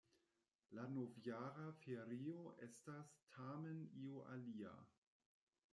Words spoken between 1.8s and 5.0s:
ferio estas tamen io alia.